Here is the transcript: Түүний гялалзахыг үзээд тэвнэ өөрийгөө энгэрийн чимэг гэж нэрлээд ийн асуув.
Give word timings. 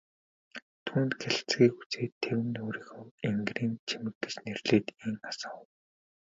Түүний 0.85 1.17
гялалзахыг 1.21 1.73
үзээд 1.81 2.13
тэвнэ 2.23 2.59
өөрийгөө 2.65 3.05
энгэрийн 3.29 3.73
чимэг 3.87 4.15
гэж 4.21 4.33
нэрлээд 4.45 4.87
ийн 5.03 5.15
асуув. 5.29 5.67